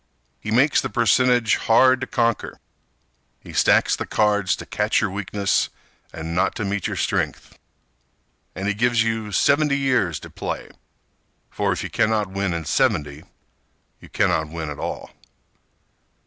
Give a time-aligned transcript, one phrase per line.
[0.39, 2.59] He makes the percentage hard to conquer;
[3.39, 5.69] He stacks the cards to catch your weakness
[6.11, 7.59] And not to meet your strength.
[8.55, 10.69] And he gives you seventy years to play:
[11.51, 13.25] For if you cannot win in seventy
[13.99, 15.11] You cannot win at all.